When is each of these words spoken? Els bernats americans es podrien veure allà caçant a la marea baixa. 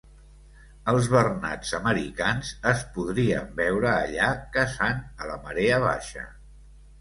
Els 0.93 1.09
bernats 1.15 1.73
americans 1.79 2.49
es 2.71 2.81
podrien 2.95 3.53
veure 3.61 3.91
allà 3.99 4.31
caçant 4.57 5.05
a 5.21 5.29
la 5.35 5.39
marea 5.45 5.79
baixa. 5.87 6.27